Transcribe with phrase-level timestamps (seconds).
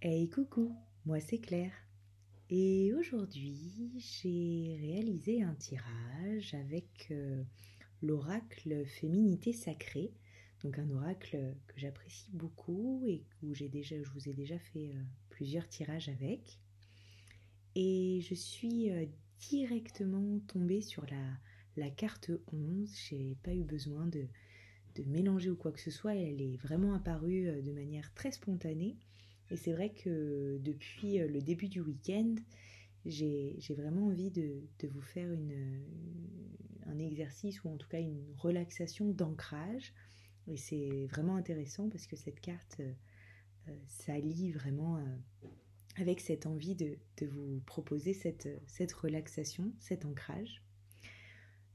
[0.00, 0.76] Hey coucou,
[1.06, 1.72] moi c'est Claire.
[2.50, 7.42] Et aujourd'hui, j'ai réalisé un tirage avec euh,
[8.00, 10.12] l'oracle Féminité sacrée.
[10.62, 14.92] Donc un oracle que j'apprécie beaucoup et où j'ai déjà, je vous ai déjà fait
[14.94, 16.60] euh, plusieurs tirages avec.
[17.74, 19.04] Et je suis euh,
[19.50, 21.26] directement tombée sur la,
[21.76, 22.88] la carte 11.
[23.08, 24.28] J'ai pas eu besoin de,
[24.94, 26.14] de mélanger ou quoi que ce soit.
[26.14, 28.96] Elle est vraiment apparue de manière très spontanée.
[29.50, 32.34] Et c'est vrai que depuis le début du week-end,
[33.06, 35.82] j'ai vraiment envie de, vous faire une,
[36.86, 39.92] un exercice ou en tout cas une relaxation d'ancrage.
[40.46, 45.16] Et c'est vraiment intéressant parce que cette carte euh, s'allie vraiment euh,
[45.96, 50.62] avec cette envie de, vous proposer cette, relaxation, cet ancrage.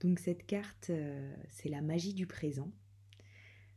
[0.00, 2.70] Donc cette carte, euh, c'est la magie du présent.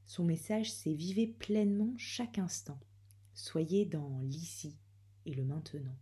[0.06, 2.80] Son message, c'est vivez pleinement chaque instant.
[3.36, 4.78] Soyez dans l'ici
[5.26, 5.98] et le maintenant.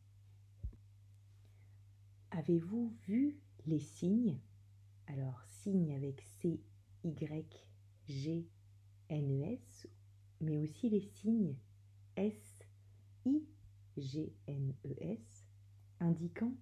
[2.32, 4.38] Avez-vous vu les signes?
[5.07, 7.48] Alors, signes avec C-Y-G-N-E-S,
[10.41, 11.55] mais aussi les signes
[12.18, 12.65] S-I-G-N-E-S,
[16.01, 16.54] indiquant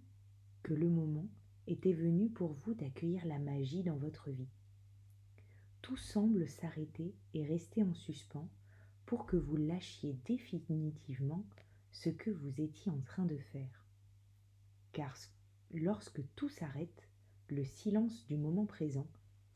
[0.62, 1.28] que le moment
[1.66, 4.52] était venu pour vous d'accueillir la magie dans votre vie.
[5.82, 8.48] Tout semble s'arrêter et rester en suspens
[9.10, 11.44] pour que vous lâchiez définitivement
[11.92, 13.88] ce que vous étiez en train de faire.
[14.92, 15.18] Car
[15.72, 17.10] lorsque tout s'arrête,
[17.48, 19.08] le silence du moment présent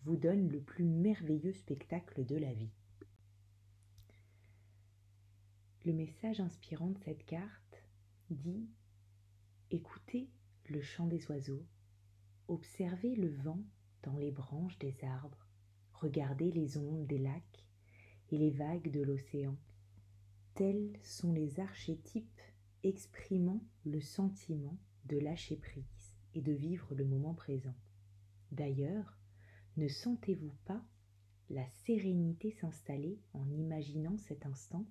[0.06, 2.72] vous donne le plus merveilleux spectacle de la vie.
[5.86, 7.84] Le message inspirant de cette carte
[8.32, 8.68] dit
[9.70, 10.32] Écoutez
[10.66, 11.64] le chant des oiseaux,
[12.48, 13.62] observez le vent
[14.02, 15.48] dans les branches des arbres,
[15.94, 17.64] regardez les ondes des lacs,
[18.38, 19.56] les vagues de l'océan.
[20.56, 22.42] Tels sont les archétypes
[22.84, 27.76] exprimant le sentiment de lâcher prise et de vivre le moment présent.
[28.52, 29.18] D'ailleurs,
[29.78, 30.84] ne sentez-vous pas
[31.50, 34.86] la sérénité s'installer en imaginant cet instant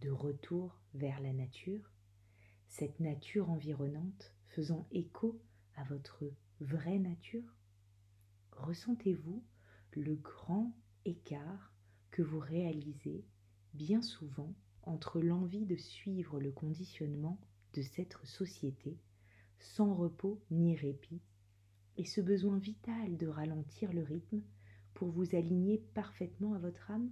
[0.00, 1.90] de retour vers la nature,
[2.68, 5.40] cette nature environnante faisant écho
[5.76, 6.24] à votre
[6.60, 7.56] vraie nature?
[8.52, 9.42] Ressentez-vous
[9.92, 10.72] le grand
[11.04, 11.73] écart
[12.14, 13.24] que vous réalisez
[13.72, 14.54] bien souvent
[14.84, 17.40] entre l'envie de suivre le conditionnement
[17.72, 18.96] de cette société
[19.58, 21.20] sans repos ni répit
[21.96, 24.42] et ce besoin vital de ralentir le rythme
[24.94, 27.10] pour vous aligner parfaitement à votre âme?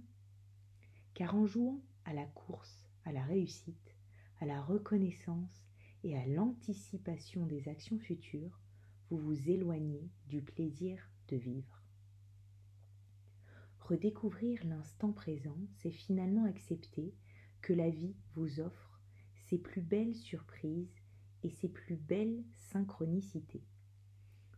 [1.15, 3.97] Car en jouant à la course, à la réussite,
[4.39, 5.65] à la reconnaissance
[6.05, 8.57] et à l'anticipation des actions futures,
[9.09, 11.82] vous vous éloignez du plaisir de vivre.
[13.83, 17.13] Redécouvrir l'instant présent, c'est finalement accepter
[17.61, 19.01] que la vie vous offre
[19.35, 20.95] ses plus belles surprises
[21.43, 23.65] et ses plus belles synchronicités.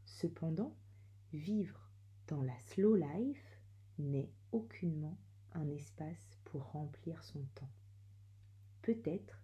[0.06, 0.78] Cependant,
[1.34, 1.92] vivre
[2.28, 3.60] dans la slow life
[3.98, 5.18] n'est aucunement
[5.54, 7.72] un espace pour remplir son temps.
[8.84, 9.42] Peut-être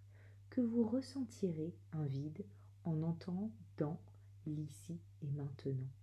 [0.48, 2.46] que vous ressentirez un vide
[2.84, 4.00] en entendant
[4.46, 6.01] l'ici et maintenant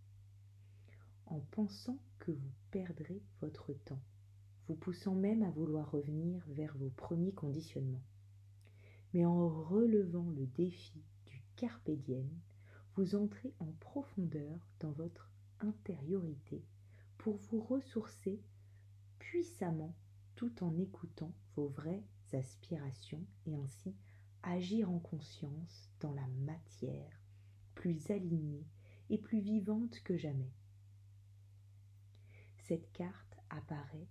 [1.29, 4.01] en pensant que vous perdrez votre temps,
[4.67, 8.03] vous poussant même à vouloir revenir vers vos premiers conditionnements.
[9.13, 11.89] Mais en relevant le défi du carpe
[12.95, 15.31] vous entrez en profondeur dans votre
[15.61, 16.63] intériorité
[17.17, 18.41] pour vous ressourcer
[19.19, 19.95] puissamment
[20.35, 22.03] tout en écoutant vos vraies
[22.33, 23.95] aspirations et ainsi
[24.43, 27.21] agir en conscience dans la matière,
[27.75, 28.65] plus alignée
[29.09, 30.51] et plus vivante que jamais
[32.69, 34.07] cette carte apparaît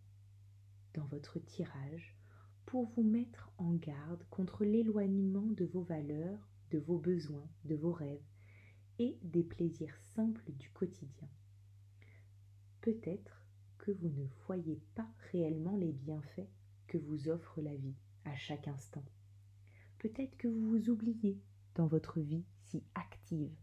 [0.95, 2.17] dans votre tirage
[2.67, 7.93] pour vous mettre en garde contre l'éloignement de vos valeurs, de vos besoins, de vos
[7.93, 8.27] rêves
[8.99, 11.29] et des plaisirs simples du quotidien.
[12.81, 13.47] Peut-être
[13.79, 16.51] que vous ne voyez pas réellement les bienfaits
[16.89, 17.95] que vous offre la vie
[18.25, 19.05] à chaque instant.
[20.01, 21.41] Peut-être que vous vous oubliez
[21.77, 23.55] dans votre vie si active,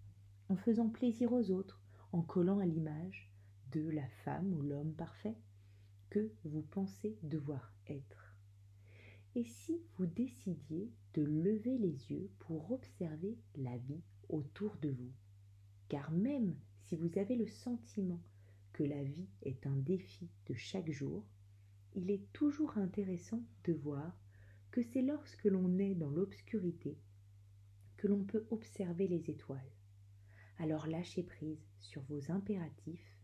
[0.47, 1.81] en faisant plaisir aux autres,
[2.13, 3.34] en collant à l'image
[3.71, 5.35] de la femme ou l'homme parfait
[6.09, 8.35] que vous pensez devoir être.
[9.35, 15.11] Et si vous décidiez de lever les yeux pour observer la vie autour de vous?
[15.89, 18.21] Car même si vous avez le sentiment
[18.71, 21.25] que la vie est un défi de chaque jour,
[21.95, 24.17] il est toujours intéressant de voir
[24.71, 26.97] que c'est lorsque l'on est dans l'obscurité
[27.97, 29.71] que l'on peut observer les étoiles.
[30.57, 33.14] Alors lâchez prise sur vos impératifs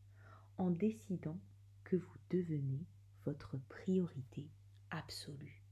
[0.62, 1.40] en décidant
[1.84, 2.86] que vous devenez
[3.25, 4.48] votre priorité
[4.92, 5.63] absolue.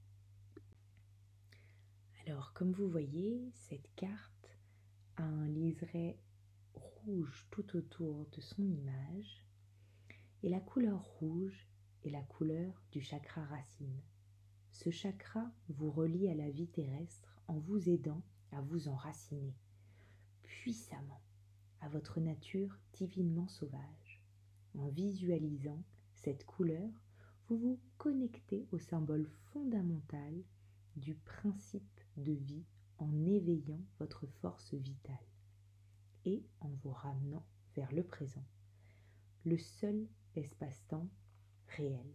[2.26, 4.50] Alors, comme vous voyez, cette carte
[5.18, 6.18] a un liseré
[6.74, 9.46] rouge tout autour de son image.
[10.42, 11.68] Et la couleur rouge
[12.04, 14.02] est la couleur du chakra racine.
[14.72, 19.54] Ce chakra vous relie à la vie terrestre en vous aidant à vous enraciner
[20.42, 21.22] puissamment
[21.80, 24.09] à votre nature divinement sauvage.
[24.77, 25.83] En visualisant
[26.13, 26.89] cette couleur,
[27.48, 30.44] vous vous connectez au symbole fondamental
[30.95, 32.66] du principe de vie
[32.98, 35.16] en éveillant votre force vitale
[36.25, 37.45] et en vous ramenant
[37.75, 38.45] vers le présent,
[39.45, 41.10] le seul espace-temps
[41.68, 42.13] réel.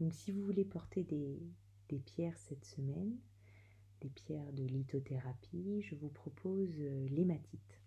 [0.00, 3.18] Donc si vous voulez porter des, pierres cette semaine,
[4.00, 7.80] des pierres de lithothérapie, je vous propose euh, l'hématite.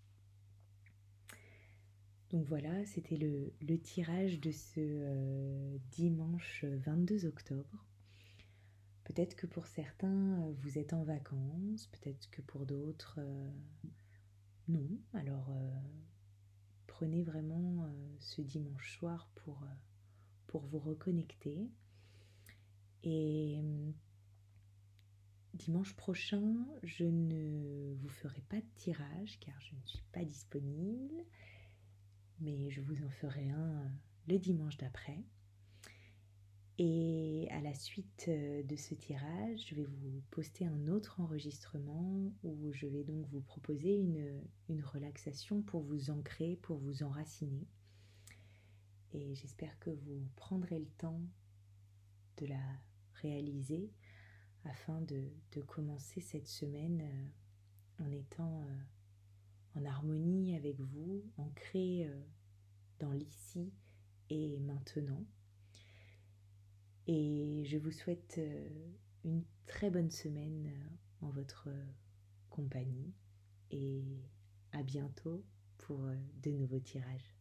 [2.31, 7.85] Donc voilà, c'était le, tirage de ce euh, dimanche 22 octobre.
[9.03, 13.19] Peut-être que pour certains, euh, vous êtes en vacances, peut-être que pour d'autres,
[14.69, 14.87] non.
[15.13, 15.51] Alors,
[16.87, 17.89] prenez vraiment
[18.19, 19.61] ce dimanche soir pour,
[20.47, 21.69] pour vous reconnecter.
[23.03, 23.59] Et
[25.53, 31.25] Dimanche prochain, je ne vous ferai pas de tirage car je ne suis pas disponible,
[32.41, 33.91] mais je vous en ferai un
[34.27, 35.23] le dimanche d'après.
[36.77, 42.71] Et à la suite de ce tirage, je vais vous poster un autre enregistrement où
[42.73, 47.67] je vais donc vous proposer une, une relaxation pour vous ancrer, pour vous enraciner.
[49.13, 51.21] Et j'espère que vous prendrez le temps
[52.37, 52.63] de la
[53.15, 53.91] réaliser
[54.65, 55.31] afin de,
[55.67, 58.81] commencer cette semaine euh, en étant euh,
[59.75, 62.21] en harmonie avec vous, ancré euh,
[62.99, 63.71] dans l'ici
[64.29, 65.25] et maintenant.
[67.07, 68.39] Et je vous souhaite
[69.25, 70.71] une très bonne semaine
[71.19, 71.67] en votre
[72.49, 73.13] compagnie
[73.71, 74.21] et
[74.71, 75.43] à bientôt
[75.77, 75.99] pour
[76.43, 77.40] de nouveaux tirages.